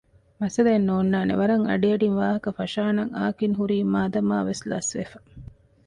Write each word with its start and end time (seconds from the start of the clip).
މައްސަލައެއް 0.39 0.87
ނޯންނާނެވަރަށް 0.89 1.65
އަޑިއަޑިން 1.69 2.17
ވާހަކަ 2.19 2.49
ފަށާނަން 2.57 3.11
އާކިން 3.17 3.55
ހުރީ 3.59 3.77
މާދަމާވެސް 3.93 4.63
ލަސްވެފަ 4.69 5.17